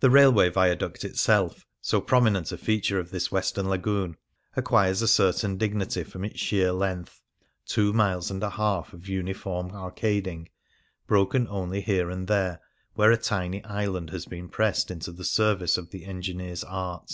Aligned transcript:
The 0.00 0.10
railway 0.10 0.50
viaduct 0.50 1.02
itself, 1.02 1.64
so 1.80 2.02
prominent 2.02 2.52
a 2.52 2.58
feature 2.58 2.98
of 2.98 3.10
this 3.10 3.32
western 3.32 3.70
lagoon, 3.70 4.18
acquires 4.54 5.00
a 5.00 5.08
certain 5.08 5.56
dignity 5.56 6.04
from 6.04 6.26
its 6.26 6.38
sheer 6.38 6.72
length; 6.72 7.22
two 7.64 7.94
miles 7.94 8.30
and 8.30 8.42
a 8.42 8.50
half 8.50 8.92
of 8.92 9.08
uniform 9.08 9.70
arcading, 9.70 10.48
broken 11.06 11.48
only 11.48 11.80
here 11.80 12.10
and 12.10 12.28
there 12.28 12.60
where 12.96 13.12
a 13.12 13.16
tiny 13.16 13.64
island 13.64 14.10
has 14.10 14.26
been 14.26 14.50
pressed 14.50 14.90
into 14.90 15.10
the 15.10 15.24
service 15.24 15.78
of 15.78 15.88
the 15.90 16.04
engineer's 16.04 16.62
art. 16.62 17.10